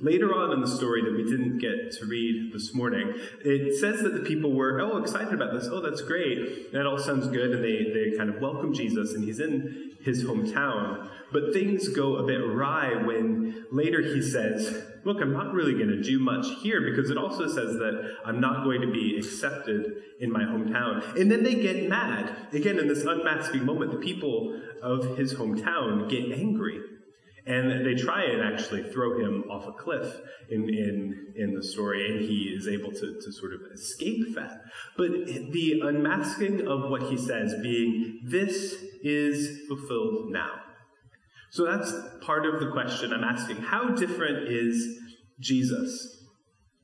Later 0.00 0.34
on 0.34 0.52
in 0.52 0.60
the 0.60 0.68
story 0.68 1.02
that 1.02 1.12
we 1.12 1.24
didn't 1.24 1.58
get 1.58 1.92
to 1.92 2.06
read 2.06 2.52
this 2.52 2.74
morning, 2.74 3.14
it 3.40 3.78
says 3.78 4.02
that 4.02 4.12
the 4.12 4.20
people 4.20 4.52
were, 4.52 4.80
oh, 4.80 4.98
excited 4.98 5.32
about 5.32 5.54
this. 5.54 5.68
Oh, 5.70 5.80
that's 5.80 6.02
great. 6.02 6.72
That 6.72 6.86
all 6.86 6.98
sounds 6.98 7.28
good. 7.28 7.52
And 7.52 7.64
they, 7.64 7.92
they 7.92 8.16
kind 8.16 8.28
of 8.28 8.40
welcome 8.40 8.74
Jesus, 8.74 9.14
and 9.14 9.24
he's 9.24 9.40
in 9.40 9.96
his 10.02 10.24
hometown. 10.24 11.08
But 11.32 11.52
things 11.52 11.88
go 11.88 12.16
a 12.16 12.22
bit 12.24 12.40
awry 12.40 12.94
when 13.04 13.66
later 13.72 14.02
he 14.02 14.22
says, 14.22 14.84
Look, 15.04 15.20
I'm 15.20 15.32
not 15.32 15.52
really 15.52 15.74
going 15.74 15.88
to 15.88 16.02
do 16.02 16.18
much 16.18 16.46
here 16.62 16.80
because 16.80 17.10
it 17.10 17.16
also 17.16 17.46
says 17.46 17.74
that 17.74 18.16
I'm 18.24 18.40
not 18.40 18.64
going 18.64 18.80
to 18.80 18.90
be 18.90 19.16
accepted 19.16 20.02
in 20.20 20.32
my 20.32 20.42
hometown. 20.42 21.16
And 21.16 21.30
then 21.30 21.44
they 21.44 21.54
get 21.54 21.88
mad. 21.88 22.34
Again, 22.52 22.78
in 22.78 22.88
this 22.88 23.04
unmasking 23.04 23.64
moment, 23.64 23.92
the 23.92 23.98
people 23.98 24.60
of 24.82 25.16
his 25.16 25.34
hometown 25.34 26.10
get 26.10 26.32
angry. 26.32 26.80
And 27.46 27.86
they 27.86 27.94
try 27.94 28.24
and 28.24 28.42
actually 28.42 28.82
throw 28.90 29.20
him 29.20 29.44
off 29.48 29.68
a 29.68 29.72
cliff 29.72 30.20
in, 30.50 30.68
in, 30.68 31.32
in 31.36 31.54
the 31.54 31.62
story, 31.62 32.10
and 32.10 32.20
he 32.20 32.52
is 32.56 32.66
able 32.66 32.90
to, 32.90 33.20
to 33.20 33.32
sort 33.32 33.52
of 33.52 33.60
escape 33.72 34.34
that. 34.34 34.62
But 34.96 35.12
the 35.52 35.80
unmasking 35.84 36.66
of 36.66 36.90
what 36.90 37.02
he 37.02 37.16
says 37.16 37.54
being, 37.62 38.20
This 38.24 38.74
is 39.02 39.60
fulfilled 39.68 40.32
now. 40.32 40.62
So 41.50 41.64
that's 41.64 41.92
part 42.20 42.44
of 42.46 42.60
the 42.60 42.70
question 42.72 43.12
I'm 43.12 43.24
asking. 43.24 43.58
How 43.58 43.90
different 43.90 44.48
is 44.48 44.98
Jesus 45.38 46.24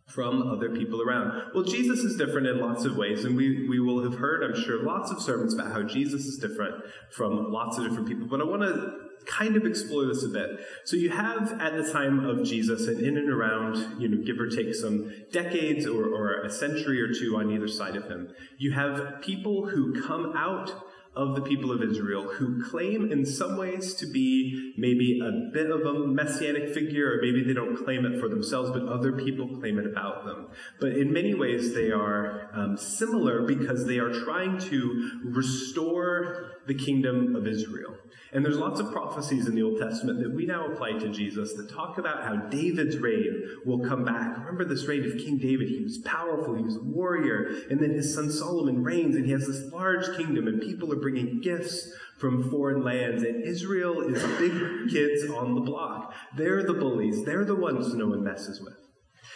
from 0.06 0.42
other 0.48 0.70
people 0.70 1.02
around? 1.02 1.50
Well, 1.54 1.64
Jesus 1.64 2.00
is 2.00 2.16
different 2.16 2.46
in 2.46 2.60
lots 2.60 2.84
of 2.84 2.96
ways, 2.96 3.24
and 3.24 3.36
we, 3.36 3.68
we 3.68 3.80
will 3.80 4.02
have 4.04 4.18
heard, 4.18 4.42
I'm 4.42 4.60
sure, 4.62 4.82
lots 4.82 5.10
of 5.10 5.20
sermons 5.20 5.54
about 5.54 5.72
how 5.72 5.82
Jesus 5.82 6.24
is 6.24 6.38
different 6.38 6.84
from 7.10 7.50
lots 7.50 7.78
of 7.78 7.84
different 7.84 8.08
people. 8.08 8.28
But 8.28 8.40
I 8.40 8.44
want 8.44 8.62
to 8.62 9.01
kind 9.26 9.56
of 9.56 9.64
explore 9.64 10.06
this 10.06 10.24
a 10.24 10.28
bit. 10.28 10.60
So 10.84 10.96
you 10.96 11.10
have 11.10 11.52
at 11.60 11.76
the 11.76 11.90
time 11.90 12.24
of 12.24 12.44
Jesus 12.44 12.86
and 12.88 13.00
in 13.00 13.16
and 13.16 13.30
around, 13.30 14.00
you 14.00 14.08
know, 14.08 14.24
give 14.24 14.40
or 14.40 14.48
take 14.48 14.74
some 14.74 15.12
decades 15.32 15.86
or, 15.86 16.06
or 16.06 16.42
a 16.42 16.50
century 16.50 17.00
or 17.00 17.12
two 17.12 17.36
on 17.36 17.50
either 17.50 17.68
side 17.68 17.96
of 17.96 18.04
him, 18.04 18.32
you 18.58 18.72
have 18.72 19.20
people 19.22 19.68
who 19.68 20.02
come 20.02 20.36
out 20.36 20.72
of 21.14 21.34
the 21.34 21.42
people 21.42 21.70
of 21.70 21.82
Israel 21.82 22.22
who 22.22 22.64
claim 22.64 23.12
in 23.12 23.26
some 23.26 23.58
ways 23.58 23.94
to 23.94 24.06
be 24.06 24.72
maybe 24.78 25.20
a 25.20 25.52
bit 25.52 25.70
of 25.70 25.82
a 25.82 26.06
messianic 26.06 26.72
figure, 26.72 27.12
or 27.12 27.18
maybe 27.20 27.44
they 27.44 27.52
don't 27.52 27.76
claim 27.84 28.06
it 28.06 28.18
for 28.18 28.28
themselves, 28.28 28.70
but 28.70 28.82
other 28.84 29.12
people 29.12 29.46
claim 29.58 29.78
it 29.78 29.86
about 29.86 30.24
them. 30.24 30.48
But 30.80 30.92
in 30.92 31.12
many 31.12 31.34
ways, 31.34 31.74
they 31.74 31.90
are 31.90 32.48
um, 32.54 32.78
similar 32.78 33.42
because 33.42 33.86
they 33.86 33.98
are 33.98 34.10
trying 34.10 34.58
to 34.70 35.20
restore 35.24 36.51
the 36.66 36.74
kingdom 36.74 37.34
of 37.34 37.46
Israel. 37.46 37.94
And 38.32 38.44
there's 38.44 38.56
lots 38.56 38.80
of 38.80 38.92
prophecies 38.92 39.46
in 39.46 39.54
the 39.54 39.62
Old 39.62 39.78
Testament 39.78 40.20
that 40.20 40.34
we 40.34 40.46
now 40.46 40.66
apply 40.66 40.92
to 40.92 41.08
Jesus 41.10 41.52
that 41.54 41.70
talk 41.70 41.98
about 41.98 42.24
how 42.24 42.36
David's 42.36 42.96
reign 42.96 43.42
will 43.66 43.80
come 43.80 44.04
back. 44.04 44.38
Remember 44.38 44.64
this 44.64 44.86
reign 44.86 45.04
of 45.04 45.18
King 45.18 45.36
David? 45.36 45.68
He 45.68 45.82
was 45.82 45.98
powerful, 45.98 46.54
he 46.54 46.62
was 46.62 46.76
a 46.76 46.82
warrior, 46.82 47.52
and 47.70 47.80
then 47.80 47.90
his 47.90 48.14
son 48.14 48.30
Solomon 48.30 48.82
reigns, 48.82 49.16
and 49.16 49.26
he 49.26 49.32
has 49.32 49.46
this 49.46 49.70
large 49.70 50.16
kingdom, 50.16 50.46
and 50.46 50.62
people 50.62 50.90
are 50.92 51.00
bringing 51.00 51.40
gifts 51.42 51.92
from 52.18 52.50
foreign 52.50 52.82
lands, 52.82 53.22
and 53.22 53.42
Israel 53.42 54.00
is 54.00 54.22
big 54.38 54.88
kids 54.90 55.28
on 55.30 55.54
the 55.54 55.60
block. 55.60 56.14
They're 56.36 56.62
the 56.62 56.74
bullies, 56.74 57.24
they're 57.24 57.44
the 57.44 57.56
ones 57.56 57.92
no 57.94 58.06
one 58.06 58.24
messes 58.24 58.62
with. 58.62 58.76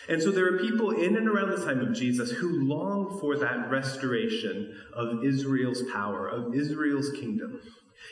And 0.09 0.23
so 0.23 0.31
there 0.31 0.55
are 0.55 0.59
people 0.59 0.91
in 0.91 1.17
and 1.17 1.29
around 1.29 1.51
the 1.51 1.65
time 1.65 1.81
of 1.81 1.93
Jesus 1.93 2.31
who 2.31 2.65
long 2.65 3.19
for 3.21 3.37
that 3.39 3.71
restoration 3.71 4.77
of 4.93 5.25
Israel's 5.25 5.83
power, 5.93 6.29
of 6.29 6.55
Israel's 6.55 7.11
kingdom. 7.11 7.61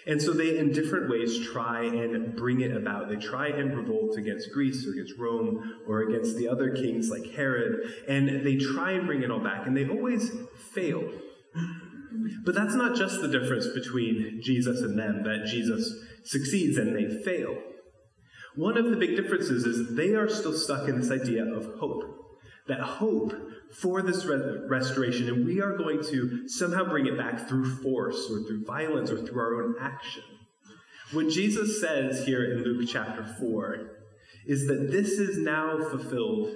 And 0.07 0.21
so 0.21 0.33
they, 0.33 0.59
in 0.59 0.73
different 0.73 1.09
ways, 1.09 1.47
try 1.47 1.85
and 1.85 2.35
bring 2.37 2.61
it 2.61 2.77
about. 2.77 3.09
They 3.09 3.17
try 3.17 3.49
and 3.49 3.77
revolt 3.77 4.17
against 4.17 4.53
Greece 4.53 4.87
or 4.87 4.91
against 4.91 5.17
Rome 5.19 5.81
or 5.87 6.03
against 6.03 6.37
the 6.37 6.49
other 6.49 6.71
kings 6.71 7.11
like 7.11 7.33
Herod. 7.33 7.81
And 8.09 8.45
they 8.45 8.57
try 8.57 8.93
and 8.93 9.07
bring 9.07 9.23
it 9.23 9.31
all 9.31 9.41
back. 9.41 9.67
And 9.67 9.77
they 9.77 9.89
always 9.89 10.31
fail. 10.73 11.09
But 12.45 12.55
that's 12.55 12.75
not 12.75 12.97
just 12.97 13.21
the 13.21 13.29
difference 13.29 13.69
between 13.69 14.41
Jesus 14.43 14.81
and 14.81 14.99
them, 14.99 15.23
that 15.25 15.47
Jesus 15.47 15.95
succeeds 16.25 16.77
and 16.77 16.95
they 16.95 17.23
fail. 17.23 17.57
One 18.57 18.77
of 18.77 18.91
the 18.91 18.97
big 18.97 19.17
differences 19.17 19.65
is 19.65 19.97
they 19.97 20.15
are 20.15 20.29
still 20.29 20.53
stuck 20.53 20.89
in 20.89 21.01
this 21.01 21.11
idea 21.11 21.45
of 21.45 21.79
hope. 21.79 22.03
That 22.69 22.81
hope 22.81 23.35
for 23.75 24.01
this 24.01 24.25
re- 24.25 24.67
restoration, 24.69 25.29
and 25.29 25.45
we 25.45 25.61
are 25.61 25.77
going 25.77 26.03
to 26.05 26.49
somehow 26.49 26.85
bring 26.85 27.07
it 27.07 27.19
back 27.19 27.49
through 27.49 27.77
force 27.77 28.31
or 28.31 28.43
through 28.45 28.65
violence 28.65 29.11
or 29.11 29.19
through 29.19 29.41
our 29.41 29.63
own 29.63 29.75
action. 29.81 30.23
What 31.13 31.29
Jesus 31.29 31.81
says 31.81 32.25
here 32.25 32.45
in 32.45 32.65
Luke 32.65 32.89
chapter 32.89 33.25
4 33.25 33.91
is 34.47 34.67
that 34.67 34.91
this 34.91 35.11
is 35.13 35.39
now 35.39 35.79
fulfilled 35.91 36.55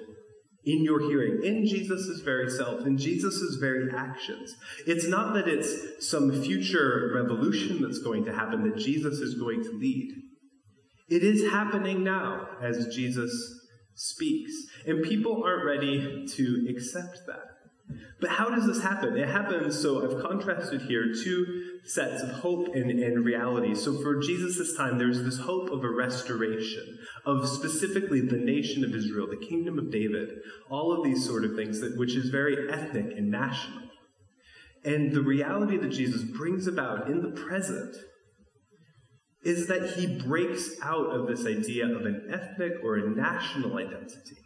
in 0.64 0.84
your 0.84 1.00
hearing, 1.00 1.44
in 1.44 1.66
Jesus' 1.66 2.20
very 2.20 2.50
self, 2.50 2.86
in 2.86 2.98
Jesus' 2.98 3.56
very 3.60 3.90
actions. 3.94 4.54
It's 4.86 5.06
not 5.06 5.34
that 5.34 5.48
it's 5.48 6.06
some 6.06 6.42
future 6.42 7.12
revolution 7.14 7.80
that's 7.82 8.00
going 8.00 8.24
to 8.26 8.34
happen 8.34 8.68
that 8.68 8.78
Jesus 8.78 9.18
is 9.18 9.34
going 9.34 9.62
to 9.64 9.70
lead. 9.72 10.12
It 11.08 11.22
is 11.22 11.50
happening 11.50 12.04
now 12.04 12.48
as 12.62 12.94
Jesus 12.94 13.32
speaks. 13.94 14.52
And 14.86 15.02
people 15.02 15.42
aren't 15.44 15.64
ready 15.64 16.26
to 16.26 16.66
accept 16.70 17.20
that. 17.26 17.58
But 18.20 18.30
how 18.30 18.50
does 18.50 18.66
this 18.66 18.82
happen? 18.82 19.16
It 19.16 19.28
happens, 19.28 19.80
so 19.80 20.04
I've 20.04 20.22
contrasted 20.22 20.82
here 20.82 21.12
two 21.12 21.80
sets 21.84 22.22
of 22.22 22.30
hope 22.30 22.74
and, 22.74 22.90
and 22.90 23.24
reality. 23.24 23.74
So 23.74 24.00
for 24.02 24.20
Jesus' 24.20 24.76
time, 24.76 24.98
there's 24.98 25.22
this 25.22 25.38
hope 25.38 25.70
of 25.70 25.84
a 25.84 25.88
restoration, 25.88 26.98
of 27.24 27.48
specifically 27.48 28.20
the 28.20 28.36
nation 28.36 28.84
of 28.84 28.94
Israel, 28.94 29.26
the 29.28 29.46
kingdom 29.46 29.78
of 29.78 29.90
David, 29.90 30.28
all 30.68 30.92
of 30.92 31.04
these 31.04 31.24
sort 31.24 31.44
of 31.44 31.56
things, 31.56 31.80
that, 31.80 31.96
which 31.96 32.14
is 32.14 32.28
very 32.28 32.70
ethnic 32.70 33.16
and 33.16 33.30
national. 33.30 33.82
And 34.84 35.12
the 35.12 35.22
reality 35.22 35.78
that 35.78 35.90
Jesus 35.90 36.22
brings 36.22 36.66
about 36.66 37.08
in 37.08 37.22
the 37.22 37.30
present 37.30 37.96
is 39.42 39.66
that 39.68 39.90
he 39.90 40.06
breaks 40.06 40.70
out 40.82 41.10
of 41.10 41.26
this 41.26 41.46
idea 41.46 41.86
of 41.86 42.04
an 42.04 42.28
ethnic 42.32 42.72
or 42.82 42.96
a 42.96 43.08
national 43.10 43.76
identity. 43.78 44.36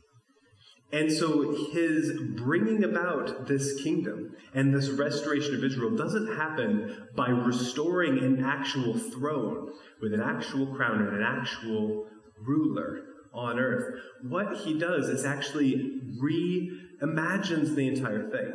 And 0.93 1.11
so 1.11 1.57
his 1.73 2.13
bringing 2.37 2.85
about 2.85 3.49
this 3.49 3.83
kingdom 3.83 4.37
and 4.55 4.75
this 4.75 4.91
restoration 4.91 5.55
of 5.55 5.65
Israel 5.65 5.97
doesn't 5.97 6.37
happen 6.37 7.09
by 7.17 7.31
restoring 7.31 8.19
an 8.19 8.45
actual 8.45 8.99
throne 8.99 9.71
with 10.03 10.13
an 10.13 10.21
actual 10.21 10.67
crown 10.67 11.01
and 11.01 11.17
an 11.17 11.23
actual 11.23 12.07
ruler 12.47 13.05
on 13.33 13.59
earth. 13.59 14.01
What 14.23 14.59
he 14.59 14.79
does 14.79 15.09
is 15.09 15.25
actually 15.25 16.03
reimagines 16.23 17.75
the 17.75 17.89
entire 17.89 18.29
thing 18.29 18.53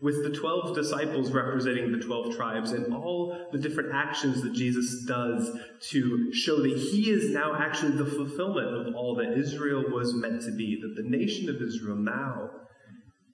with 0.00 0.22
the 0.22 0.30
12 0.30 0.74
disciples 0.74 1.30
representing 1.30 1.92
the 1.92 1.98
12 1.98 2.36
tribes 2.36 2.72
and 2.72 2.92
all 2.94 3.48
the 3.52 3.58
different 3.58 3.94
actions 3.94 4.42
that 4.42 4.52
Jesus 4.52 5.04
does 5.06 5.56
to 5.90 6.32
show 6.32 6.60
that 6.62 6.76
he 6.76 7.10
is 7.10 7.30
now 7.30 7.54
actually 7.54 7.96
the 7.96 8.04
fulfillment 8.04 8.88
of 8.88 8.94
all 8.94 9.14
that 9.16 9.38
Israel 9.38 9.84
was 9.88 10.14
meant 10.14 10.42
to 10.42 10.52
be, 10.52 10.80
that 10.80 11.00
the 11.00 11.08
nation 11.08 11.48
of 11.48 11.62
Israel 11.62 11.96
now 11.96 12.50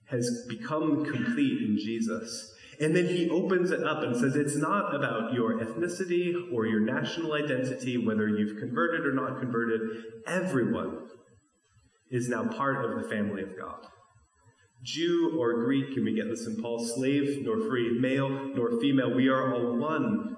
has 0.06 0.46
become 0.48 1.04
complete 1.04 1.62
in 1.62 1.76
Jesus. 1.78 2.54
And 2.80 2.96
then 2.96 3.06
he 3.06 3.28
opens 3.28 3.70
it 3.70 3.84
up 3.84 4.02
and 4.02 4.16
says 4.16 4.36
it's 4.36 4.56
not 4.56 4.94
about 4.94 5.34
your 5.34 5.60
ethnicity 5.60 6.34
or 6.52 6.66
your 6.66 6.80
national 6.80 7.34
identity, 7.34 7.98
whether 7.98 8.28
you've 8.28 8.58
converted 8.58 9.06
or 9.06 9.12
not 9.12 9.38
converted. 9.38 9.80
Everyone 10.26 11.08
is 12.10 12.28
now 12.28 12.44
part 12.44 12.84
of 12.84 13.02
the 13.02 13.08
family 13.08 13.42
of 13.42 13.56
God. 13.56 13.86
Jew 14.82 15.36
or 15.38 15.64
Greek, 15.64 15.94
can 15.94 16.04
we 16.04 16.14
get 16.14 16.28
this 16.28 16.46
in 16.46 16.60
Paul? 16.60 16.84
Slave 16.84 17.42
nor 17.42 17.60
free, 17.60 17.98
male 17.98 18.30
nor 18.54 18.80
female, 18.80 19.14
we 19.14 19.28
are 19.28 19.54
all 19.54 19.76
one 19.76 20.36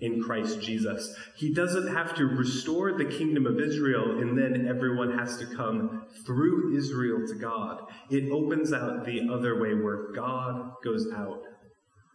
in 0.00 0.22
Christ 0.22 0.60
Jesus. 0.60 1.14
He 1.36 1.54
doesn't 1.54 1.94
have 1.94 2.14
to 2.16 2.26
restore 2.26 2.92
the 2.92 3.04
kingdom 3.04 3.46
of 3.46 3.58
Israel 3.58 4.18
and 4.18 4.36
then 4.36 4.66
everyone 4.68 5.18
has 5.18 5.38
to 5.38 5.46
come 5.46 6.06
through 6.26 6.76
Israel 6.76 7.26
to 7.26 7.34
God. 7.34 7.82
It 8.10 8.30
opens 8.30 8.72
out 8.72 9.04
the 9.04 9.28
other 9.32 9.60
way 9.60 9.74
where 9.74 10.12
God 10.12 10.72
goes 10.82 11.06
out 11.14 11.40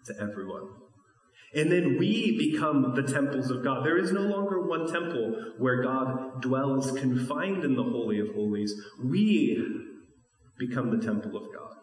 to 0.06 0.14
everyone. 0.22 0.70
And 1.56 1.72
then 1.72 1.98
we 1.98 2.38
become 2.38 2.94
the 2.96 3.02
temples 3.02 3.50
of 3.50 3.64
God. 3.64 3.84
There 3.84 3.98
is 3.98 4.12
no 4.12 4.22
longer 4.22 4.68
one 4.68 4.86
temple 4.86 5.54
where 5.58 5.82
God 5.82 6.42
dwells 6.42 6.92
confined 6.92 7.64
in 7.64 7.76
the 7.76 7.84
Holy 7.84 8.20
of 8.20 8.36
Holies. 8.36 8.74
We 9.04 9.64
become 10.60 10.92
the 10.92 11.04
temple 11.04 11.36
of 11.36 11.44
God. 11.54 11.76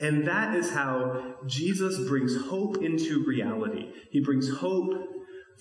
And 0.00 0.26
that 0.26 0.54
is 0.54 0.70
how 0.70 1.36
Jesus 1.46 2.08
brings 2.08 2.46
hope 2.46 2.82
into 2.82 3.24
reality. 3.24 3.92
He 4.10 4.20
brings 4.20 4.58
hope 4.58 4.94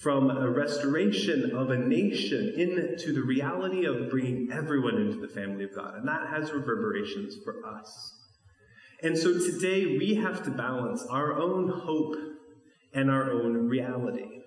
from 0.02 0.30
a 0.30 0.50
restoration 0.50 1.56
of 1.56 1.72
a 1.72 1.78
nation 1.78 2.54
into 2.56 3.14
the 3.14 3.24
reality 3.24 3.86
of 3.86 4.12
bringing 4.12 4.50
everyone 4.52 4.96
into 4.96 5.18
the 5.18 5.28
family 5.28 5.64
of 5.64 5.76
God. 5.76 5.96
And 5.96 6.08
that 6.08 6.28
has 6.30 6.52
reverberations 6.52 7.36
for 7.44 7.66
us. 7.66 8.14
And 9.02 9.18
so 9.18 9.34
today 9.34 9.98
we 9.98 10.16
have 10.16 10.44
to 10.44 10.52
balance 10.52 11.06
our 11.10 11.34
own 11.34 11.70
hope 11.70 12.16
and 12.94 13.10
our 13.10 13.32
own 13.32 13.68
reality. 13.68 14.44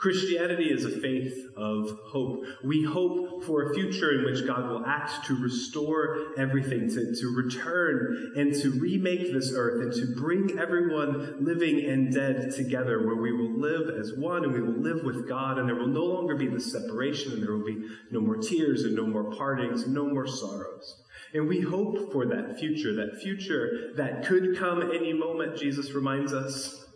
Christianity 0.00 0.70
is 0.70 0.86
a 0.86 0.90
faith 0.98 1.50
of 1.58 1.90
hope. 2.06 2.44
We 2.64 2.82
hope 2.82 3.44
for 3.44 3.70
a 3.70 3.74
future 3.74 4.18
in 4.18 4.24
which 4.24 4.46
God 4.46 4.66
will 4.66 4.86
act 4.86 5.26
to 5.26 5.36
restore 5.36 6.32
everything, 6.38 6.88
to, 6.88 7.14
to 7.14 7.34
return 7.36 8.32
and 8.34 8.54
to 8.62 8.70
remake 8.80 9.30
this 9.30 9.52
earth 9.54 9.82
and 9.82 9.92
to 9.92 10.18
bring 10.18 10.58
everyone 10.58 11.44
living 11.44 11.84
and 11.84 12.14
dead 12.14 12.50
together 12.56 13.06
where 13.06 13.16
we 13.16 13.30
will 13.30 13.60
live 13.60 13.94
as 13.94 14.14
one 14.14 14.44
and 14.44 14.54
we 14.54 14.62
will 14.62 14.80
live 14.80 15.04
with 15.04 15.28
God 15.28 15.58
and 15.58 15.68
there 15.68 15.76
will 15.76 15.86
no 15.86 16.06
longer 16.06 16.34
be 16.34 16.46
this 16.46 16.72
separation 16.72 17.32
and 17.34 17.42
there 17.42 17.52
will 17.52 17.66
be 17.66 17.84
no 18.10 18.22
more 18.22 18.38
tears 18.38 18.84
and 18.84 18.96
no 18.96 19.06
more 19.06 19.30
partings 19.34 19.82
and 19.82 19.92
no 19.92 20.06
more 20.06 20.26
sorrows. 20.26 21.02
And 21.34 21.46
we 21.46 21.60
hope 21.60 22.10
for 22.10 22.24
that 22.24 22.58
future, 22.58 22.94
that 22.94 23.20
future 23.20 23.92
that 23.96 24.24
could 24.24 24.56
come 24.56 24.80
any 24.80 25.12
moment, 25.12 25.58
Jesus 25.58 25.90
reminds 25.90 26.32
us, 26.32 26.86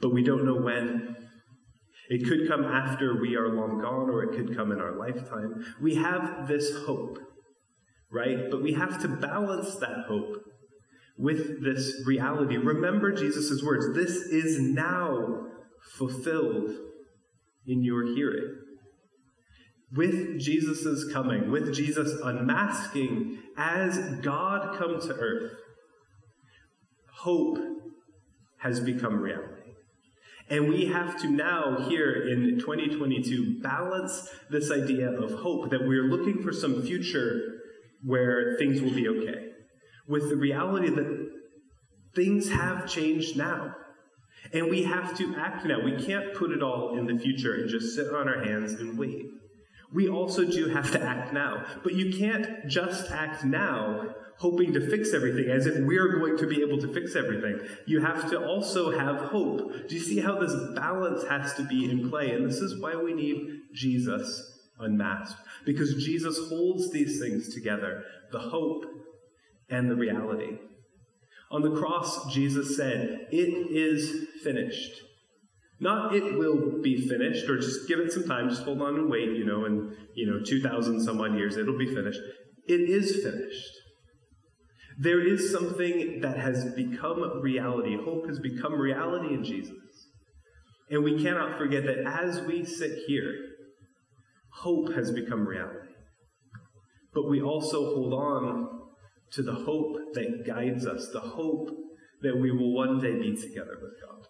but 0.00 0.12
we 0.12 0.24
don't 0.24 0.44
know 0.44 0.56
when. 0.56 1.21
It 2.12 2.26
could 2.28 2.46
come 2.46 2.62
after 2.62 3.18
we 3.18 3.36
are 3.36 3.48
long 3.48 3.80
gone, 3.80 4.10
or 4.10 4.22
it 4.22 4.36
could 4.36 4.54
come 4.54 4.70
in 4.70 4.78
our 4.78 4.94
lifetime. 4.98 5.64
We 5.80 5.94
have 5.94 6.46
this 6.46 6.84
hope, 6.84 7.18
right? 8.10 8.50
But 8.50 8.62
we 8.62 8.74
have 8.74 9.00
to 9.00 9.08
balance 9.08 9.76
that 9.76 10.04
hope 10.08 10.44
with 11.16 11.64
this 11.64 12.02
reality. 12.04 12.58
Remember 12.58 13.12
Jesus' 13.12 13.62
words 13.62 13.94
this 13.94 14.16
is 14.26 14.60
now 14.60 15.46
fulfilled 15.96 16.72
in 17.66 17.82
your 17.82 18.04
hearing. 18.04 18.58
With 19.90 20.38
Jesus' 20.38 21.10
coming, 21.14 21.50
with 21.50 21.74
Jesus 21.74 22.20
unmasking 22.22 23.38
as 23.56 23.98
God 24.20 24.76
come 24.76 25.00
to 25.00 25.14
earth, 25.14 25.52
hope 27.20 27.58
has 28.58 28.80
become 28.80 29.18
reality. 29.18 29.51
And 30.50 30.68
we 30.68 30.86
have 30.86 31.20
to 31.22 31.28
now, 31.28 31.88
here 31.88 32.28
in 32.28 32.58
2022, 32.58 33.60
balance 33.62 34.28
this 34.50 34.70
idea 34.70 35.10
of 35.10 35.32
hope 35.40 35.70
that 35.70 35.86
we're 35.86 36.04
looking 36.04 36.42
for 36.42 36.52
some 36.52 36.82
future 36.82 37.60
where 38.04 38.56
things 38.58 38.82
will 38.82 38.92
be 38.92 39.08
okay, 39.08 39.50
with 40.08 40.28
the 40.28 40.36
reality 40.36 40.90
that 40.90 41.30
things 42.14 42.50
have 42.50 42.88
changed 42.88 43.36
now. 43.36 43.74
And 44.52 44.68
we 44.68 44.82
have 44.82 45.16
to 45.18 45.36
act 45.36 45.64
now. 45.64 45.80
We 45.82 46.04
can't 46.04 46.34
put 46.34 46.50
it 46.50 46.62
all 46.62 46.98
in 46.98 47.06
the 47.06 47.18
future 47.18 47.54
and 47.54 47.70
just 47.70 47.94
sit 47.94 48.08
on 48.12 48.28
our 48.28 48.44
hands 48.44 48.74
and 48.74 48.98
wait. 48.98 49.26
We 49.94 50.08
also 50.08 50.44
do 50.44 50.68
have 50.68 50.90
to 50.92 51.02
act 51.02 51.32
now. 51.32 51.64
But 51.82 51.94
you 51.94 52.16
can't 52.18 52.66
just 52.66 53.10
act 53.10 53.44
now 53.44 54.14
hoping 54.36 54.72
to 54.72 54.80
fix 54.80 55.12
everything 55.12 55.50
as 55.50 55.66
if 55.66 55.84
we're 55.84 56.18
going 56.18 56.36
to 56.36 56.46
be 56.46 56.62
able 56.62 56.78
to 56.78 56.92
fix 56.92 57.14
everything. 57.14 57.60
You 57.86 58.00
have 58.00 58.28
to 58.30 58.44
also 58.44 58.90
have 58.90 59.16
hope. 59.30 59.88
Do 59.88 59.94
you 59.94 60.00
see 60.00 60.20
how 60.20 60.38
this 60.38 60.54
balance 60.74 61.24
has 61.28 61.54
to 61.54 61.64
be 61.64 61.90
in 61.90 62.08
play? 62.10 62.32
And 62.32 62.46
this 62.46 62.56
is 62.56 62.80
why 62.80 62.96
we 62.96 63.12
need 63.12 63.60
Jesus 63.72 64.60
unmasked. 64.80 65.40
Because 65.64 66.02
Jesus 66.04 66.48
holds 66.48 66.90
these 66.90 67.20
things 67.20 67.54
together 67.54 68.04
the 68.32 68.40
hope 68.40 68.84
and 69.68 69.90
the 69.90 69.96
reality. 69.96 70.58
On 71.50 71.62
the 71.62 71.76
cross, 71.76 72.32
Jesus 72.32 72.76
said, 72.76 73.28
It 73.30 73.70
is 73.70 74.26
finished. 74.42 75.02
Not 75.82 76.14
it 76.14 76.38
will 76.38 76.80
be 76.80 77.08
finished, 77.08 77.48
or 77.48 77.58
just 77.58 77.88
give 77.88 77.98
it 77.98 78.12
some 78.12 78.22
time, 78.22 78.48
just 78.48 78.62
hold 78.62 78.80
on 78.80 78.94
and 78.94 79.10
wait, 79.10 79.30
you 79.30 79.44
know, 79.44 79.64
and, 79.64 79.92
you 80.14 80.30
know, 80.30 80.38
2,000 80.40 81.02
some 81.02 81.20
odd 81.20 81.34
years, 81.34 81.56
it'll 81.56 81.76
be 81.76 81.92
finished. 81.92 82.20
It 82.68 82.88
is 82.88 83.16
finished. 83.16 83.72
There 84.96 85.26
is 85.26 85.50
something 85.50 86.20
that 86.20 86.38
has 86.38 86.72
become 86.74 87.40
reality. 87.40 87.96
Hope 87.96 88.28
has 88.28 88.38
become 88.38 88.74
reality 88.74 89.34
in 89.34 89.42
Jesus. 89.42 89.74
And 90.88 91.02
we 91.02 91.20
cannot 91.20 91.58
forget 91.58 91.84
that 91.86 92.06
as 92.06 92.42
we 92.42 92.64
sit 92.64 93.00
here, 93.08 93.34
hope 94.52 94.92
has 94.94 95.10
become 95.10 95.48
reality. 95.48 95.94
But 97.12 97.28
we 97.28 97.42
also 97.42 97.92
hold 97.92 98.12
on 98.12 98.68
to 99.32 99.42
the 99.42 99.54
hope 99.54 99.96
that 100.14 100.44
guides 100.46 100.86
us, 100.86 101.08
the 101.12 101.20
hope 101.20 101.70
that 102.20 102.36
we 102.36 102.52
will 102.52 102.72
one 102.72 103.00
day 103.00 103.18
be 103.18 103.34
together 103.34 103.76
with 103.82 103.94
God. 104.00 104.28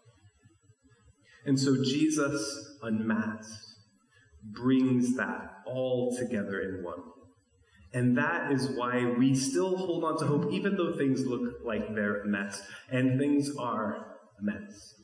And 1.44 1.58
so 1.58 1.82
Jesus 1.82 2.76
unmasked 2.82 3.74
brings 4.42 5.16
that 5.16 5.62
all 5.66 6.16
together 6.16 6.60
in 6.60 6.84
one. 6.84 7.02
And 7.94 8.16
that 8.16 8.52
is 8.52 8.70
why 8.70 9.04
we 9.18 9.34
still 9.34 9.76
hold 9.76 10.04
on 10.04 10.18
to 10.18 10.26
hope, 10.26 10.52
even 10.52 10.76
though 10.76 10.96
things 10.96 11.26
look 11.26 11.60
like 11.64 11.94
they're 11.94 12.22
a 12.22 12.26
mess. 12.26 12.62
And 12.90 13.18
things 13.18 13.50
are 13.58 14.16
a 14.40 14.42
mess. 14.42 14.94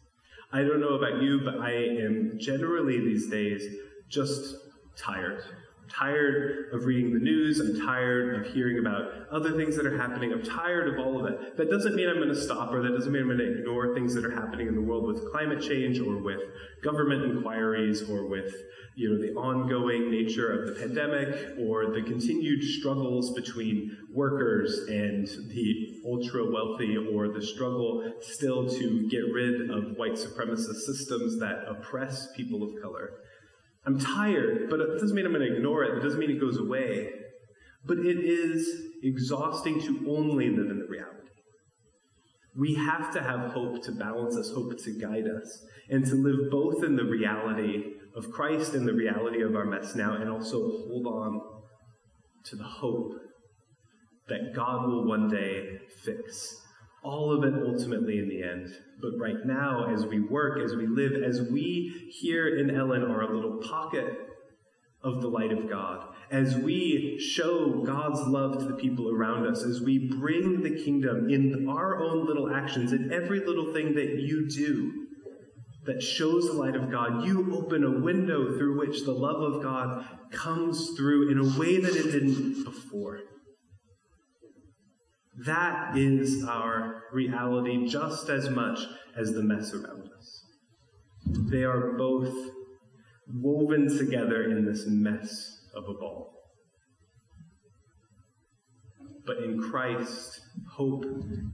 I 0.53 0.63
don't 0.63 0.81
know 0.81 0.95
about 0.95 1.23
you, 1.23 1.43
but 1.45 1.59
I 1.59 1.73
am 1.73 2.39
generally 2.39 2.99
these 3.01 3.29
days 3.29 3.63
just 4.09 4.57
tired. 4.97 5.43
Tired 5.89 6.71
of 6.73 6.85
reading 6.85 7.13
the 7.13 7.21
news. 7.21 7.61
I'm 7.61 7.81
tired 7.81 8.41
of 8.47 8.53
hearing 8.53 8.79
about 8.79 9.29
other 9.31 9.53
things 9.57 9.77
that 9.77 9.87
are 9.87 9.97
happening. 9.97 10.33
I'm 10.33 10.43
tired 10.43 10.89
of 10.93 11.05
all 11.05 11.21
of 11.21 11.33
it. 11.33 11.57
That 11.57 11.71
doesn't 11.71 11.95
mean 11.95 12.09
I'm 12.09 12.17
going 12.17 12.29
to 12.29 12.41
stop, 12.41 12.73
or 12.73 12.83
that 12.83 12.97
doesn't 12.97 13.13
mean 13.13 13.23
I'm 13.23 13.29
going 13.29 13.39
to 13.39 13.59
ignore 13.59 13.95
things 13.95 14.15
that 14.15 14.25
are 14.25 14.31
happening 14.31 14.69
in 14.69 14.75
the 14.75 14.83
world 14.83 15.07
with 15.07 15.31
climate 15.31 15.61
change, 15.61 16.01
or 16.01 16.23
with 16.23 16.41
government 16.83 17.25
inquiries, 17.25 18.09
or 18.09 18.27
with 18.27 18.53
you 18.99 19.09
know, 19.09 19.23
the 19.23 19.33
ongoing 19.39 20.11
nature 20.11 20.51
of 20.51 20.67
the 20.67 20.81
pandemic 20.81 21.57
or 21.61 21.93
the 21.93 22.03
continued 22.03 22.65
struggles 22.65 23.33
between 23.33 23.97
workers 24.13 24.77
and 24.89 25.29
the 25.51 26.01
ultra 26.05 26.45
wealthy 26.51 26.97
or 26.97 27.29
the 27.29 27.41
struggle 27.41 28.13
still 28.21 28.69
to 28.69 29.09
get 29.09 29.23
rid 29.33 29.71
of 29.71 29.97
white 29.97 30.15
supremacist 30.15 30.81
systems 30.81 31.39
that 31.39 31.65
oppress 31.69 32.33
people 32.33 32.65
of 32.65 32.83
color. 32.83 33.13
I'm 33.89 33.99
tired, 33.99 34.69
but 34.69 34.81
it 34.81 35.01
doesn't 35.01 35.17
mean 35.17 35.25
I'm 35.25 35.33
going 35.33 35.49
to 35.49 35.57
ignore 35.57 35.83
it. 35.83 35.97
It 35.97 36.03
doesn't 36.03 36.21
mean 36.21 36.31
it 36.31 36.39
goes 36.39 36.59
away. 36.59 37.09
But 37.87 38.01
it 38.01 38.19
is 38.19 38.69
exhausting 39.03 39.81
to 39.81 40.05
only 40.11 40.51
live 40.51 40.71
in 40.71 40.79
the 40.79 40.87
reality. 40.87 41.31
We 42.55 42.75
have 42.75 43.11
to 43.15 43.23
have 43.23 43.53
hope 43.53 43.83
to 43.85 43.93
balance 43.93 44.37
us, 44.37 44.53
hope 44.55 44.77
to 44.77 44.99
guide 44.99 45.25
us, 45.27 45.65
and 45.89 46.05
to 46.05 46.17
live 46.17 46.51
both 46.51 46.85
in 46.85 46.97
the 46.97 47.05
reality 47.05 47.95
of 48.15 48.31
Christ 48.31 48.75
and 48.75 48.87
the 48.87 48.93
reality 48.93 49.41
of 49.41 49.57
our 49.57 49.65
mess 49.65 49.95
now, 49.95 50.17
and 50.17 50.29
also 50.29 50.59
hold 50.59 51.07
on 51.07 51.41
to 52.45 52.57
the 52.57 52.65
hope 52.65 53.15
that 54.29 54.53
God 54.55 54.87
will 54.87 55.07
one 55.07 55.31
day 55.31 55.79
fix 56.05 56.61
all 57.03 57.33
of 57.33 57.45
it 57.45 57.55
ultimately 57.67 58.19
in 58.19 58.29
the 58.29 58.43
end. 58.43 58.75
But 59.01 59.13
right 59.19 59.45
now, 59.45 59.93
as 59.93 60.05
we 60.07 60.21
work, 60.21 60.59
as 60.65 60.75
we 60.75 60.87
live, 60.87 61.23
as 61.23 61.43
we 61.43 62.11
here 62.11 62.59
in 62.59 62.71
Ellon 62.71 63.03
are 63.03 63.23
a 63.23 63.35
little 63.35 63.59
pocket 63.59 64.07
of 65.03 65.23
the 65.23 65.29
light 65.29 65.53
of 65.53 65.71
God, 65.71 66.09
as 66.31 66.57
we 66.57 67.19
show 67.21 67.85
God's 67.85 68.21
love 68.21 68.59
to 68.59 68.65
the 68.65 68.75
people 68.75 69.11
around 69.11 69.47
us, 69.47 69.63
as 69.63 69.81
we 69.81 70.11
bring 70.19 70.63
the 70.63 70.83
kingdom 70.83 71.31
in 71.31 71.69
our 71.69 72.03
own 72.03 72.27
little 72.27 72.53
actions, 72.53 72.93
in 72.93 73.13
every 73.13 73.41
little 73.41 73.73
thing 73.73 73.95
that 73.95 74.17
you 74.19 74.49
do, 74.49 75.07
that 75.87 76.03
shows 76.03 76.47
the 76.47 76.53
light 76.53 76.77
of 76.77 76.91
God, 76.91 77.25
you 77.25 77.57
open 77.57 77.83
a 77.83 78.01
window 78.01 78.59
through 78.59 78.79
which 78.79 79.05
the 79.05 79.13
love 79.13 79.41
of 79.41 79.63
God 79.63 80.05
comes 80.31 80.91
through 80.97 81.31
in 81.31 81.39
a 81.39 81.59
way 81.59 81.81
that 81.81 81.97
it 81.97 82.13
didn't 82.13 82.65
before. 82.65 83.21
That 85.47 85.97
is 85.97 86.45
our 86.45 87.05
reality 87.13 87.87
just 87.89 88.29
as 88.29 88.51
much 88.51 88.81
as 89.17 89.33
the 89.33 89.43
mess 89.43 89.73
around 89.73 90.09
us. 90.19 90.45
They 91.51 91.65
are 91.65 91.97
both 91.97 92.35
woven 93.33 93.97
together 93.97 94.51
in 94.51 94.65
this 94.65 94.85
mess 94.87 95.61
of 95.75 95.85
a 95.85 95.95
ball. 95.95 96.35
But 99.25 99.39
in 99.39 99.61
Christ, 99.61 100.41
hope 100.73 101.05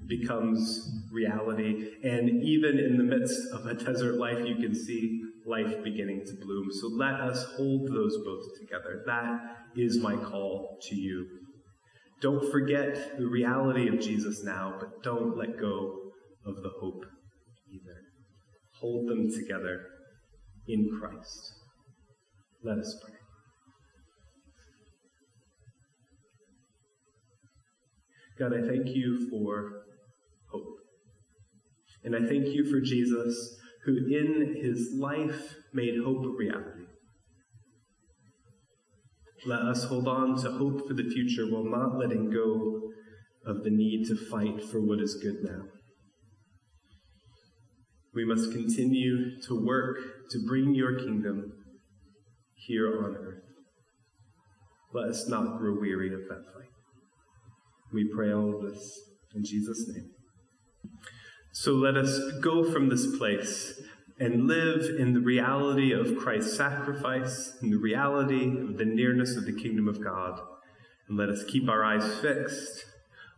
becomes 0.06 0.88
reality. 1.12 1.90
And 2.04 2.42
even 2.42 2.78
in 2.78 2.96
the 2.96 3.04
midst 3.04 3.36
of 3.52 3.66
a 3.66 3.74
desert 3.74 4.14
life, 4.14 4.46
you 4.46 4.54
can 4.56 4.74
see 4.74 5.20
life 5.44 5.82
beginning 5.82 6.24
to 6.24 6.32
bloom. 6.40 6.68
So 6.70 6.88
let 6.88 7.14
us 7.14 7.44
hold 7.56 7.88
those 7.92 8.16
both 8.24 8.58
together. 8.60 9.02
That 9.06 9.40
is 9.76 9.98
my 9.98 10.16
call 10.16 10.78
to 10.88 10.94
you. 10.94 11.26
Don't 12.20 12.50
forget 12.50 13.18
the 13.18 13.26
reality 13.26 13.88
of 13.88 14.00
Jesus 14.00 14.42
now, 14.44 14.76
but 14.80 15.02
don't 15.02 15.36
let 15.36 15.58
go 15.58 16.12
of 16.46 16.56
the 16.62 16.70
hope 16.80 17.04
either. 17.70 17.96
Hold 18.80 19.08
them 19.08 19.30
together 19.30 19.82
in 20.66 20.88
Christ. 20.98 21.54
Let 22.62 22.78
us 22.78 22.96
pray. 23.04 23.14
God, 28.38 28.52
I 28.52 28.66
thank 28.66 28.88
you 28.88 29.28
for 29.30 29.84
hope. 30.50 30.78
And 32.02 32.16
I 32.16 32.20
thank 32.20 32.48
you 32.48 32.64
for 32.64 32.80
Jesus, 32.80 33.56
who 33.84 33.96
in 33.96 34.56
his 34.60 34.92
life 34.98 35.56
made 35.72 35.94
hope 36.04 36.24
a 36.24 36.30
reality. 36.36 36.83
Let 39.46 39.60
us 39.60 39.84
hold 39.84 40.08
on 40.08 40.36
to 40.42 40.52
hope 40.52 40.88
for 40.88 40.94
the 40.94 41.02
future 41.02 41.44
while 41.44 41.64
not 41.64 41.98
letting 41.98 42.30
go 42.30 42.80
of 43.44 43.62
the 43.62 43.70
need 43.70 44.06
to 44.06 44.16
fight 44.16 44.64
for 44.64 44.80
what 44.80 45.00
is 45.00 45.16
good 45.22 45.42
now. 45.42 45.64
We 48.14 48.24
must 48.24 48.52
continue 48.52 49.40
to 49.42 49.66
work 49.66 49.98
to 50.30 50.38
bring 50.46 50.74
your 50.74 50.98
kingdom 50.98 51.52
here 52.54 53.04
on 53.04 53.16
earth. 53.16 53.42
Let 54.94 55.08
us 55.08 55.28
not 55.28 55.58
grow 55.58 55.78
weary 55.78 56.14
of 56.14 56.20
that 56.28 56.44
fight. 56.54 56.70
We 57.92 58.10
pray 58.14 58.32
all 58.32 58.56
of 58.56 58.62
this 58.62 58.98
in 59.34 59.44
Jesus' 59.44 59.88
name. 59.88 60.10
So 61.52 61.72
let 61.72 61.96
us 61.96 62.18
go 62.40 62.70
from 62.70 62.88
this 62.88 63.16
place 63.18 63.80
and 64.18 64.46
live 64.46 64.98
in 64.98 65.12
the 65.12 65.20
reality 65.20 65.92
of 65.92 66.16
Christ's 66.16 66.56
sacrifice, 66.56 67.56
in 67.62 67.70
the 67.70 67.78
reality 67.78 68.46
of 68.60 68.78
the 68.78 68.84
nearness 68.84 69.36
of 69.36 69.44
the 69.44 69.52
kingdom 69.52 69.88
of 69.88 70.02
God. 70.02 70.40
And 71.08 71.18
let 71.18 71.28
us 71.28 71.44
keep 71.44 71.68
our 71.68 71.84
eyes 71.84 72.20
fixed 72.20 72.84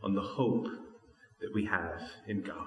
on 0.02 0.14
the 0.14 0.22
hope 0.22 0.68
that 1.40 1.52
we 1.54 1.64
have 1.66 2.02
in 2.26 2.42
God. 2.42 2.66